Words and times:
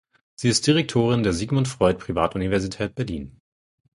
Sie 0.33 0.49
ist 0.49 0.65
Direktorin 0.65 1.21
der 1.21 1.31
Sigmund 1.31 1.67
Freud 1.67 1.99
Privatuniversität 1.99 2.95
Berlin. 2.95 3.39